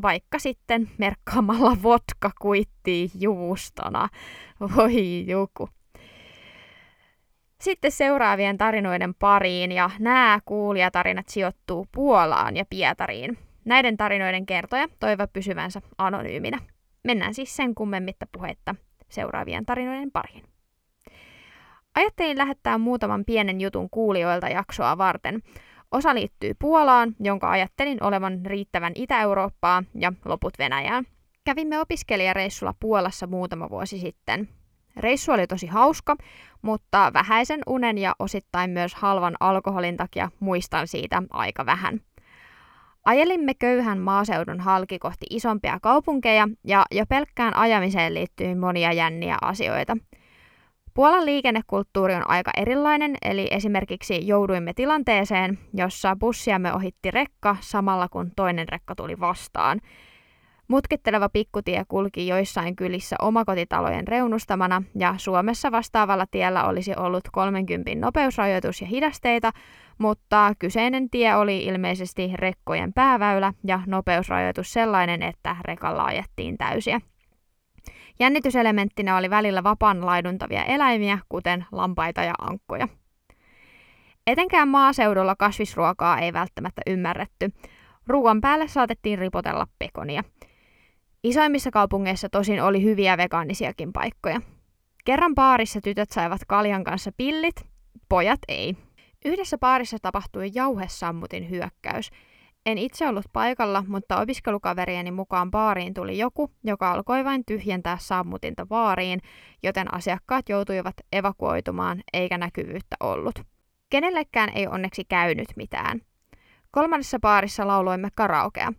[0.02, 4.08] Vaikka sitten merkkaamalla vodka kuittiin juustona.
[4.76, 5.68] Voi joku.
[7.60, 13.38] Sitten seuraavien tarinoiden pariin, ja nämä kuulijatarinat sijoittuu Puolaan ja Pietariin.
[13.64, 16.58] Näiden tarinoiden kertoja toivat pysyvänsä anonyyminä.
[17.04, 18.74] Mennään siis sen kummemmitta puhetta
[19.08, 20.49] seuraavien tarinoiden pariin.
[21.94, 25.42] Ajattelin lähettää muutaman pienen jutun kuulijoilta jaksoa varten.
[25.90, 31.04] Osa liittyy Puolaan, jonka ajattelin olevan riittävän Itä-Eurooppaa ja loput Venäjään.
[31.44, 34.48] Kävimme opiskelijareissulla Puolassa muutama vuosi sitten.
[34.96, 36.16] Reissu oli tosi hauska,
[36.62, 42.00] mutta vähäisen unen ja osittain myös halvan alkoholin takia muistan siitä aika vähän.
[43.04, 49.96] Ajelimme köyhän maaseudun halki kohti isompia kaupunkeja ja jo pelkkään ajamiseen liittyy monia jänniä asioita.
[50.94, 58.30] Puolan liikennekulttuuri on aika erilainen, eli esimerkiksi jouduimme tilanteeseen, jossa bussiamme ohitti rekka samalla kun
[58.36, 59.80] toinen rekka tuli vastaan–
[60.70, 68.80] Mutkitteleva pikkutie kulki joissain kylissä omakotitalojen reunustamana ja Suomessa vastaavalla tiellä olisi ollut 30 nopeusrajoitus
[68.80, 69.50] ja hidasteita,
[69.98, 77.00] mutta kyseinen tie oli ilmeisesti rekkojen pääväylä ja nopeusrajoitus sellainen, että rekalla ajettiin täysiä.
[78.20, 82.88] Jännityselementtinä oli välillä vapaan laiduntavia eläimiä, kuten lampaita ja ankkoja.
[84.26, 87.50] Etenkään maaseudulla kasvisruokaa ei välttämättä ymmärretty.
[88.06, 90.24] Ruoan päälle saatettiin ripotella pekonia–
[91.24, 94.40] Isoimmissa kaupungeissa tosin oli hyviä vegaanisiakin paikkoja.
[95.04, 97.56] Kerran baarissa tytöt saivat kaljan kanssa pillit,
[98.08, 98.76] pojat ei.
[99.24, 102.10] Yhdessä baarissa tapahtui jauhesammutin hyökkäys.
[102.66, 108.66] En itse ollut paikalla, mutta opiskelukaverieni mukaan baariin tuli joku, joka alkoi vain tyhjentää sammutinta
[108.66, 109.20] baariin,
[109.62, 113.38] joten asiakkaat joutuivat evakuoitumaan eikä näkyvyyttä ollut.
[113.90, 116.00] Kenellekään ei onneksi käynyt mitään.
[116.70, 118.72] Kolmannessa baarissa lauloimme karaokea.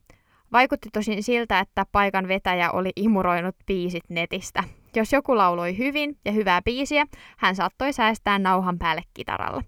[0.51, 4.63] Vaikutti tosin siltä, että paikan vetäjä oli imuroinut biisit netistä.
[4.95, 7.05] Jos joku lauloi hyvin ja hyvää biisiä,
[7.37, 9.63] hän saattoi säästää nauhan päälle kitaralla.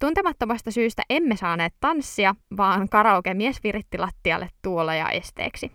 [0.00, 5.72] Tuntemattomasta syystä emme saaneet tanssia, vaan karaoke-mies viritti lattialle tuolla ja esteeksi.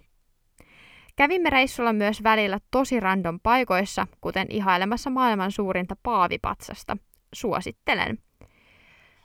[1.15, 6.97] Kävimme reissulla myös välillä tosi random paikoissa, kuten ihailemassa maailman suurinta paavipatsasta.
[7.33, 8.17] Suosittelen.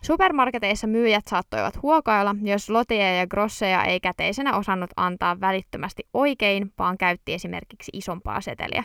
[0.02, 6.98] Supermarketeissa myyjät saattoivat huokailla, jos loteja ja grosseja ei käteisenä osannut antaa välittömästi oikein, vaan
[6.98, 8.84] käytti esimerkiksi isompaa seteliä.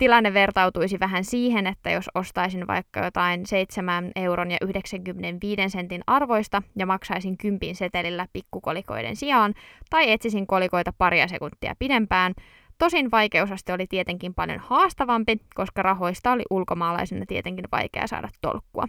[0.00, 6.62] Tilanne vertautuisi vähän siihen, että jos ostaisin vaikka jotain 7 euron ja 95 sentin arvoista
[6.76, 9.54] ja maksaisin kympin setelillä pikkukolikoiden sijaan,
[9.90, 12.34] tai etsisin kolikoita paria sekuntia pidempään,
[12.78, 18.84] Tosin vaikeusaste oli tietenkin paljon haastavampi, koska rahoista oli ulkomaalaisena tietenkin vaikea saada tolkkua.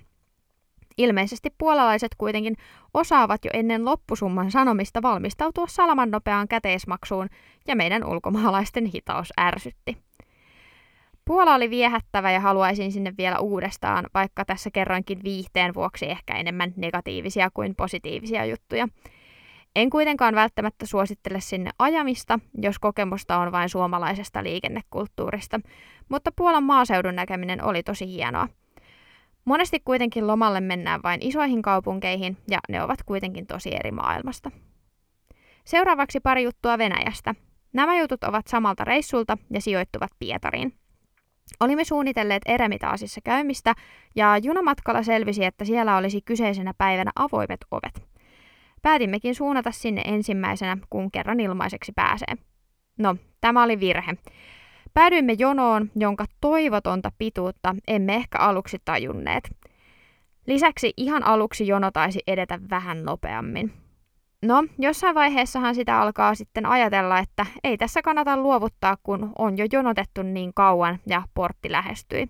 [0.98, 2.56] Ilmeisesti puolalaiset kuitenkin
[2.94, 7.30] osaavat jo ennen loppusumman sanomista valmistautua salaman nopeaan käteismaksuun,
[7.68, 9.98] ja meidän ulkomaalaisten hitaus ärsytti.
[11.26, 16.74] Puola oli viehättävä ja haluaisin sinne vielä uudestaan, vaikka tässä kerroinkin viihteen vuoksi ehkä enemmän
[16.76, 18.88] negatiivisia kuin positiivisia juttuja.
[19.76, 25.60] En kuitenkaan välttämättä suosittele sinne ajamista, jos kokemusta on vain suomalaisesta liikennekulttuurista,
[26.10, 28.48] mutta Puolan maaseudun näkeminen oli tosi hienoa–
[29.46, 34.52] Monesti kuitenkin lomalle mennään vain isoihin kaupunkeihin ja ne ovat kuitenkin tosi eri maailmasta.
[35.66, 37.36] Seuraavaksi pari juttua Venäjästä.
[37.74, 40.74] Nämä jutut ovat samalta reissulta ja sijoittuvat Pietariin.
[41.60, 43.74] Olimme suunnitelleet Eremitaasissa käymistä
[44.16, 48.08] ja junamatkalla selvisi, että siellä olisi kyseisenä päivänä avoimet ovet.
[48.82, 52.36] Päätimmekin suunnata sinne ensimmäisenä, kun kerran ilmaiseksi pääsee.
[53.00, 54.14] No, tämä oli virhe.
[54.94, 59.44] Päädyimme jonoon, jonka toivotonta pituutta emme ehkä aluksi tajunneet.
[60.48, 63.81] Lisäksi ihan aluksi jono taisi edetä vähän nopeammin.
[64.46, 69.66] No, jossain vaiheessahan sitä alkaa sitten ajatella, että ei tässä kannata luovuttaa, kun on jo
[69.72, 72.28] jonotettu niin kauan ja portti lähestyi.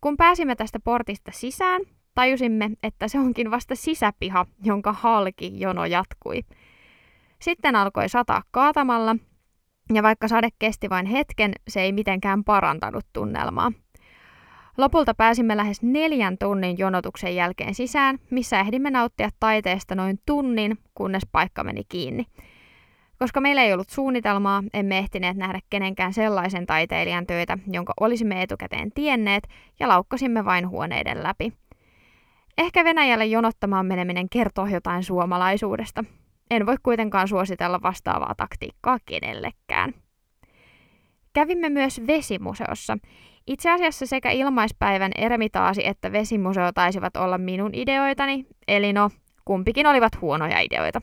[0.00, 1.80] Kun pääsimme tästä portista sisään,
[2.14, 6.40] tajusimme, että se onkin vasta sisäpiha, jonka halki jono jatkui.
[7.42, 9.16] Sitten alkoi sataa kaatamalla
[9.94, 13.72] ja vaikka sade kesti vain hetken, se ei mitenkään parantanut tunnelmaa.
[14.78, 21.22] Lopulta pääsimme lähes neljän tunnin jonotuksen jälkeen sisään, missä ehdimme nauttia taiteesta noin tunnin, kunnes
[21.32, 22.24] paikka meni kiinni.
[23.18, 28.92] Koska meillä ei ollut suunnitelmaa, emme ehtineet nähdä kenenkään sellaisen taiteilijan töitä, jonka olisimme etukäteen
[28.92, 29.48] tienneet,
[29.80, 31.52] ja laukkasimme vain huoneiden läpi.
[32.58, 36.04] Ehkä Venäjälle jonottamaan meneminen kertoo jotain suomalaisuudesta.
[36.50, 39.94] En voi kuitenkaan suositella vastaavaa taktiikkaa kenellekään.
[41.32, 42.98] Kävimme myös vesimuseossa.
[43.48, 49.10] Itse asiassa sekä ilmaispäivän eremitaasi että vesimuseo taisivat olla minun ideoitani, eli no,
[49.44, 51.00] kumpikin olivat huonoja ideoita.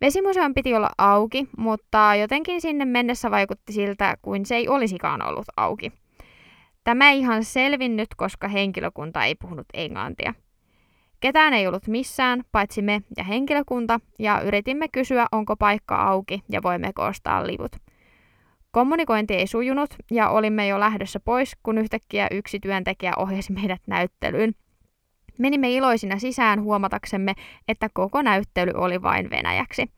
[0.00, 5.46] Vesimuseon piti olla auki, mutta jotenkin sinne mennessä vaikutti siltä, kuin se ei olisikaan ollut
[5.56, 5.92] auki.
[6.84, 10.34] Tämä ei ihan selvinnyt, koska henkilökunta ei puhunut englantia.
[11.20, 16.62] Ketään ei ollut missään, paitsi me ja henkilökunta, ja yritimme kysyä, onko paikka auki ja
[16.62, 17.83] voimme ostaa livut.
[18.74, 24.54] Kommunikointi ei sujunut ja olimme jo lähdössä pois, kun yhtäkkiä yksi työntekijä ohjasi meidät näyttelyyn.
[25.38, 27.34] Menimme iloisina sisään huomataksemme,
[27.68, 29.90] että koko näyttely oli vain venäjäksi.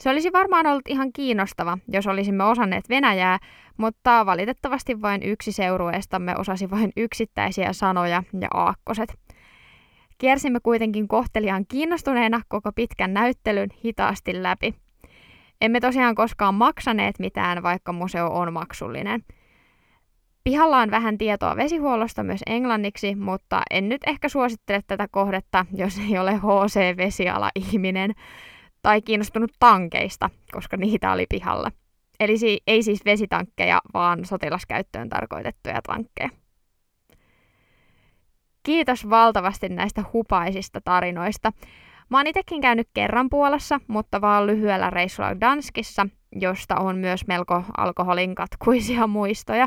[0.00, 3.38] Se olisi varmaan ollut ihan kiinnostava, jos olisimme osanneet Venäjää,
[3.76, 9.14] mutta valitettavasti vain yksi seurueestamme osasi vain yksittäisiä sanoja ja aakkoset.
[10.18, 14.74] Kiersimme kuitenkin kohteliaan kiinnostuneena koko pitkän näyttelyn hitaasti läpi.
[15.60, 19.24] Emme tosiaan koskaan maksaneet mitään, vaikka museo on maksullinen.
[20.44, 25.98] Pihalla on vähän tietoa vesihuollosta myös englanniksi, mutta en nyt ehkä suosittele tätä kohdetta, jos
[25.98, 28.12] ei ole HC-vesiala-ihminen
[28.82, 31.72] tai kiinnostunut tankeista, koska niitä oli pihalla.
[32.20, 36.30] Eli ei siis vesitankkeja, vaan sotilaskäyttöön tarkoitettuja tankkeja.
[38.62, 41.52] Kiitos valtavasti näistä hupaisista tarinoista.
[42.10, 47.64] Mä oon itekin käynyt kerran Puolassa, mutta vaan lyhyellä reissulla Danskissa, josta on myös melko
[47.76, 49.66] alkoholin katkuisia muistoja.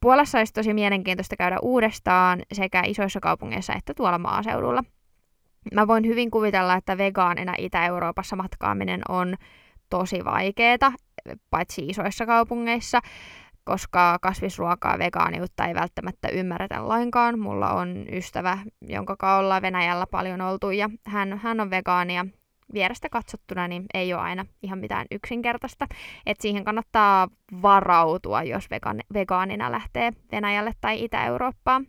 [0.00, 4.84] Puolassa olisi tosi mielenkiintoista käydä uudestaan sekä isoissa kaupungeissa että tuolla maaseudulla.
[5.74, 9.34] Mä voin hyvin kuvitella, että vegaanina Itä-Euroopassa matkaaminen on
[9.90, 10.92] tosi vaikeaa,
[11.50, 13.00] paitsi isoissa kaupungeissa,
[13.64, 17.38] koska kasvisruokaa vegaaniutta ei välttämättä ymmärretä lainkaan.
[17.38, 22.26] Mulla on ystävä, jonka kanssa ollaan Venäjällä paljon oltu ja hän, hän on vegaania.
[22.74, 25.86] Vierestä katsottuna niin ei ole aina ihan mitään yksinkertaista.
[26.26, 27.28] Et siihen kannattaa
[27.62, 28.68] varautua, jos
[29.14, 31.86] vegaanina lähtee Venäjälle tai Itä-Eurooppaan.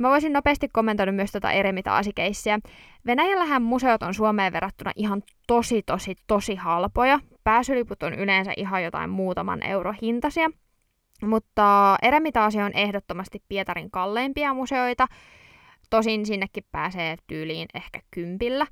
[0.00, 2.58] Mä voisin nopeasti kommentoida myös tätä tota eremitaasi-keissiä.
[3.06, 7.20] Venäjällähän museot on Suomeen verrattuna ihan tosi, tosi, tosi halpoja.
[7.44, 10.50] Pääsyliput on yleensä ihan jotain muutaman euro hintaisia.
[11.22, 15.06] Mutta Eremitaasi on ehdottomasti Pietarin kalleimpia museoita.
[15.90, 18.66] Tosin sinnekin pääsee tyyliin ehkä kympillä.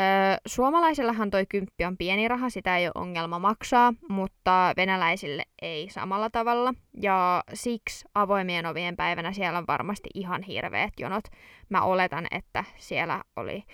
[0.00, 5.88] Öö, suomalaisillahan toi kymppi on pieni raha, sitä ei ole ongelma maksaa, mutta venäläisille ei
[5.90, 6.74] samalla tavalla.
[7.02, 11.24] Ja siksi avoimien ovien päivänä siellä on varmasti ihan hirveät jonot.
[11.68, 13.64] Mä oletan, että siellä oli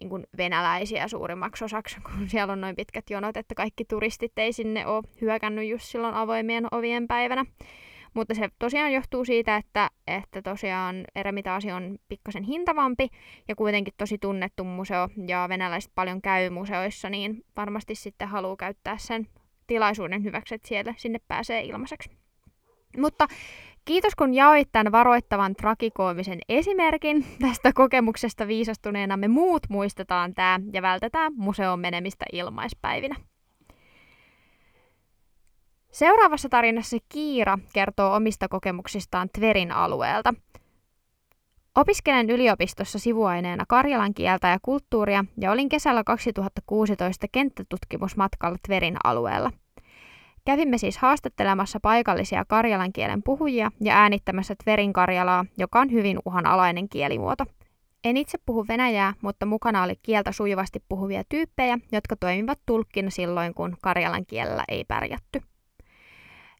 [0.00, 4.52] niin kuin venäläisiä suurimmaksi osaksi, kun siellä on noin pitkät jonot, että kaikki turistit ei
[4.52, 7.44] sinne ole hyökännyt just silloin avoimien ovien päivänä.
[8.14, 13.08] Mutta se tosiaan johtuu siitä, että, että tosiaan Eremitaasi on pikkasen hintavampi
[13.48, 18.98] ja kuitenkin tosi tunnettu museo ja venäläiset paljon käy museoissa, niin varmasti sitten haluaa käyttää
[18.98, 19.26] sen
[19.66, 22.10] tilaisuuden hyväksi, että siellä sinne pääsee ilmaiseksi.
[22.96, 23.26] Mutta
[23.84, 27.26] kiitos kun jaoit tämän varoittavan trakikoomisen esimerkin.
[27.40, 33.16] Tästä kokemuksesta viisastuneena me muut muistetaan tämä ja vältetään museon menemistä ilmaispäivinä.
[35.92, 40.34] Seuraavassa tarinassa Kiira kertoo omista kokemuksistaan Tverin alueelta.
[41.74, 49.50] Opiskelen yliopistossa sivuaineena karjalan kieltä ja kulttuuria ja olin kesällä 2016 kenttätutkimusmatkalla Tverin alueella.
[50.44, 56.88] Kävimme siis haastattelemassa paikallisia karjalan kielen puhujia ja äänittämässä Tverin karjalaa, joka on hyvin uhanalainen
[56.88, 57.44] kielimuoto.
[58.04, 63.54] En itse puhu venäjää, mutta mukana oli kieltä sujuvasti puhuvia tyyppejä, jotka toimivat tulkkina silloin,
[63.54, 65.49] kun karjalan kielellä ei pärjätty.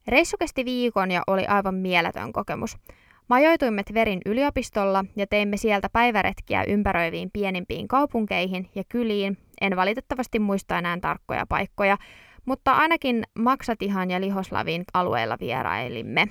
[0.07, 2.77] Reissu kesti viikon ja oli aivan mieletön kokemus.
[3.27, 9.37] Majoituimme Tverin yliopistolla ja teimme sieltä päiväretkiä ympäröiviin pienimpiin kaupunkeihin ja kyliin.
[9.61, 11.97] En valitettavasti muista enää tarkkoja paikkoja,
[12.45, 16.27] mutta ainakin Maksatihan ja Lihoslavin alueella vierailimme.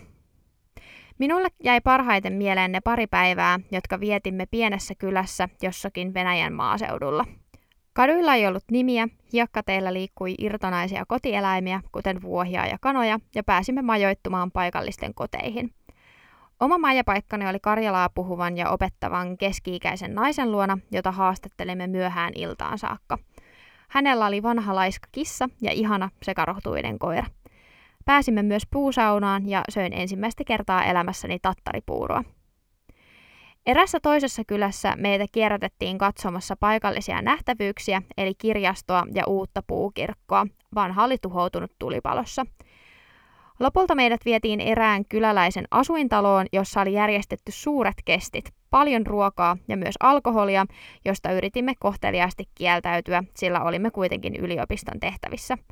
[1.18, 7.24] Minulle jäi parhaiten mieleen ne pari päivää, jotka vietimme pienessä kylässä jossakin Venäjän maaseudulla–
[8.00, 14.50] Kaduilla ei ollut nimiä, hiekkateillä liikkui irtonaisia kotieläimiä, kuten vuohia ja kanoja, ja pääsimme majoittumaan
[14.50, 15.74] paikallisten koteihin.
[16.60, 23.18] Oma majapaikkani oli Karjalaa puhuvan ja opettavan keski-ikäisen naisen luona, jota haastattelimme myöhään iltaan saakka.
[23.88, 27.26] Hänellä oli vanha laiska kissa ja ihana sekarohtuinen koira.
[28.04, 32.24] Pääsimme myös puusaunaan ja söin ensimmäistä kertaa elämässäni tattaripuuroa.
[33.66, 40.46] Erässä toisessa kylässä meitä kierrätettiin katsomassa paikallisia nähtävyyksiä, eli kirjastoa ja uutta puukirkkoa.
[40.74, 42.46] Vanha oli tuhoutunut tulipalossa.
[43.60, 49.94] Lopulta meidät vietiin erään kyläläisen asuintaloon, jossa oli järjestetty suuret kestit, paljon ruokaa ja myös
[50.00, 50.66] alkoholia,
[51.04, 55.58] josta yritimme kohteliaasti kieltäytyä, sillä olimme kuitenkin yliopiston tehtävissä–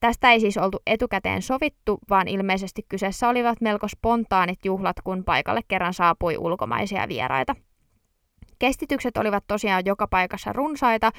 [0.00, 5.60] Tästä ei siis oltu etukäteen sovittu, vaan ilmeisesti kyseessä olivat melko spontaanit juhlat, kun paikalle
[5.68, 7.56] kerran saapui ulkomaisia vieraita.
[8.58, 11.10] Kestitykset olivat tosiaan joka paikassa runsaita,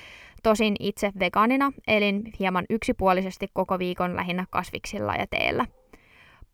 [0.44, 5.66] tosin itse vegaanina elin hieman yksipuolisesti koko viikon lähinnä kasviksilla ja teellä.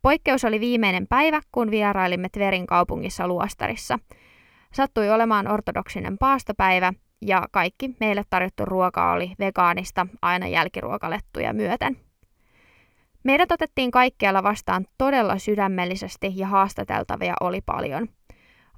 [0.02, 3.98] Poikkeus oli viimeinen päivä, kun vierailimme Tverin kaupungissa Luostarissa.
[4.72, 12.07] Sattui olemaan ortodoksinen paastopäivä ja kaikki meille tarjottu ruoka oli vegaanista aina jälkiruokalettuja myöten.
[13.24, 18.08] Meidät otettiin kaikkialla vastaan todella sydämellisesti ja haastateltavia oli paljon.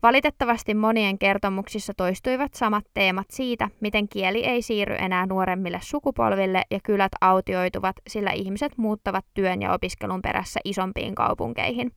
[0.03, 6.79] Valitettavasti monien kertomuksissa toistuivat samat teemat siitä, miten kieli ei siirry enää nuoremmille sukupolville ja
[6.85, 11.93] kylät autioituvat, sillä ihmiset muuttavat työn ja opiskelun perässä isompiin kaupunkeihin.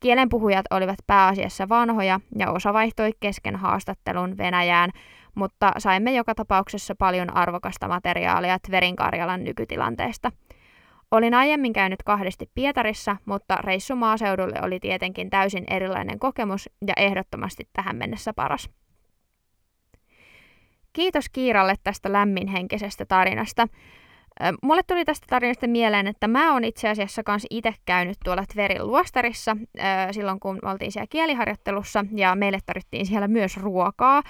[0.00, 4.90] Kielenpuhujat olivat pääasiassa vanhoja ja osa vaihtoi kesken haastattelun Venäjään,
[5.34, 10.32] mutta saimme joka tapauksessa paljon arvokasta materiaalia Tverinkarjalan nykytilanteesta–
[11.10, 17.68] Olin aiemmin käynyt kahdesti Pietarissa, mutta reissu maaseudulle oli tietenkin täysin erilainen kokemus ja ehdottomasti
[17.72, 18.70] tähän mennessä paras.
[20.92, 23.68] Kiitos Kiiralle tästä lämminhenkisestä tarinasta.
[24.62, 28.86] Mulle tuli tästä tarinasta mieleen, että mä oon itse asiassa kans itse käynyt tuolla Tverin
[28.86, 29.56] luostarissa
[30.10, 34.22] silloin, kun oltiin siellä kieliharjoittelussa ja meille tarvittiin siellä myös ruokaa.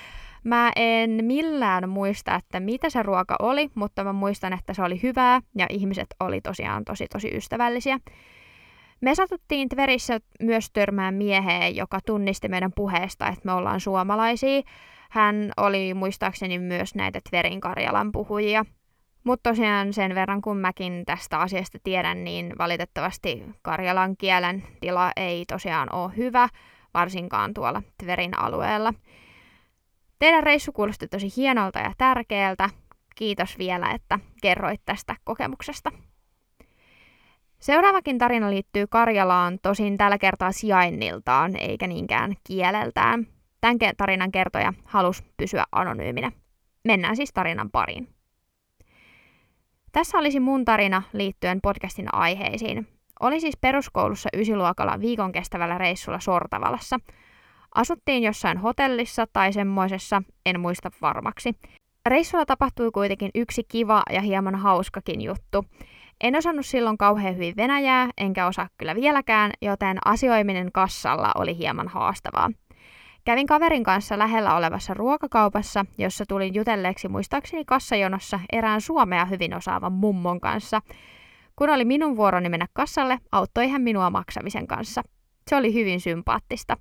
[0.49, 5.03] Mä en millään muista, että mitä se ruoka oli, mutta mä muistan, että se oli
[5.03, 7.99] hyvää ja ihmiset oli tosiaan tosi tosi ystävällisiä.
[9.01, 14.63] Me satuttiin Tverissä myös törmään mieheen, joka tunnisti meidän puheesta, että me ollaan suomalaisia.
[15.11, 18.65] Hän oli muistaakseni myös näitä Tverin Karjalan puhujia.
[19.25, 25.45] Mutta tosiaan sen verran kun mäkin tästä asiasta tiedän, niin valitettavasti karjalan kielen tila ei
[25.45, 26.49] tosiaan ole hyvä,
[26.95, 28.95] varsinkaan tuolla Tverin alueella.
[30.19, 32.71] Teidän reissu kuulosti tosi hienolta ja tärkeältä.
[33.15, 35.93] Kiitos vielä, että kerroit tästä kokemuksesta.
[37.59, 43.27] Seuraavakin tarina liittyy Karjalaan, tosin tällä kertaa sijainniltaan eikä niinkään kieleltään.
[43.61, 46.33] Tämän tarinan kertoja halusi pysyä anonyyminä.
[46.85, 48.09] Mennään siis tarinan pariin.
[49.93, 52.89] Tässä olisi mun tarina liittyen podcastin aiheisiin.
[53.21, 57.01] Olin siis peruskoulussa ysiluokalla viikon kestävällä reissulla Sortavalassa–
[57.75, 61.55] Asuttiin jossain hotellissa tai semmoisessa, en muista varmaksi.
[62.07, 65.65] Reissulla tapahtui kuitenkin yksi kiva ja hieman hauskakin juttu.
[66.21, 71.89] En osannut silloin kauhean hyvin Venäjää, enkä osaa kyllä vieläkään, joten asioiminen kassalla oli hieman
[71.89, 72.51] haastavaa.
[73.25, 79.93] Kävin kaverin kanssa lähellä olevassa ruokakaupassa, jossa tulin jutelleeksi muistaakseni kassajonossa erään suomea hyvin osaavan
[79.93, 80.83] mummon kanssa.
[81.57, 85.03] Kun oli minun vuoroni mennä kassalle, auttoi hän minua maksamisen kanssa.
[85.49, 86.77] Se oli hyvin sympaattista.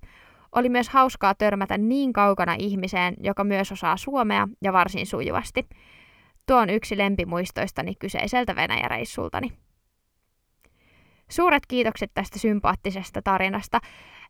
[0.55, 5.67] Oli myös hauskaa törmätä niin kaukana ihmiseen, joka myös osaa suomea ja varsin sujuvasti.
[6.45, 9.51] Tuo on yksi lempimuistoistani kyseiseltä Venäjäreissultani.
[11.29, 13.79] Suuret kiitokset tästä sympaattisesta tarinasta.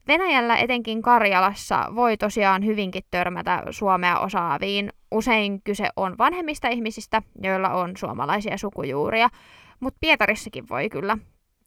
[0.07, 4.89] Venäjällä, etenkin Karjalassa, voi tosiaan hyvinkin törmätä suomea osaaviin.
[5.11, 9.29] Usein kyse on vanhemmista ihmisistä, joilla on suomalaisia sukujuuria,
[9.79, 11.17] mutta Pietarissakin voi kyllä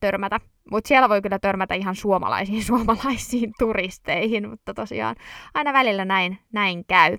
[0.01, 0.41] törmätä.
[0.71, 5.17] Mutta siellä voi kyllä törmätä ihan suomalaisiin suomalaisiin turisteihin, mutta tosiaan
[5.55, 7.19] aina välillä näin, näin käy.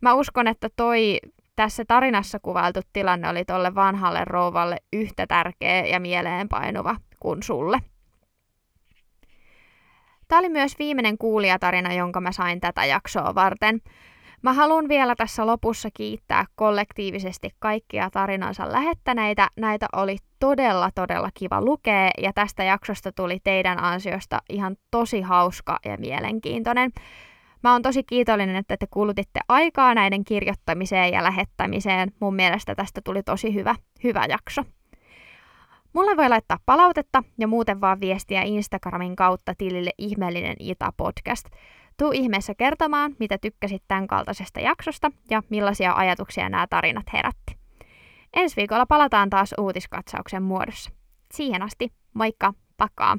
[0.00, 1.18] Mä uskon, että toi
[1.56, 7.78] tässä tarinassa kuvailtu tilanne oli tolle vanhalle rouvalle yhtä tärkeä ja mieleenpainuva kuin sulle.
[10.28, 13.80] Tämä oli myös viimeinen kuulijatarina, jonka mä sain tätä jaksoa varten.
[14.42, 19.48] Mä haluan vielä tässä lopussa kiittää kollektiivisesti kaikkia tarinansa lähettäneitä.
[19.56, 25.78] Näitä oli todella, todella kiva lukea ja tästä jaksosta tuli teidän ansiosta ihan tosi hauska
[25.84, 26.90] ja mielenkiintoinen.
[27.62, 32.12] Mä oon tosi kiitollinen, että te kulutitte aikaa näiden kirjoittamiseen ja lähettämiseen.
[32.20, 33.74] Mun mielestä tästä tuli tosi hyvä,
[34.04, 34.62] hyvä jakso.
[35.92, 41.46] Mulle voi laittaa palautetta ja muuten vaan viestiä Instagramin kautta tilille ihmeellinen Ita podcast.
[41.98, 47.56] Tuu ihmeessä kertomaan, mitä tykkäsit tämän kaltaisesta jaksosta ja millaisia ajatuksia nämä tarinat herätti.
[48.34, 50.90] Ensi viikolla palataan taas uutiskatsauksen muodossa.
[51.34, 53.18] Siihen asti, moikka, pakkaa!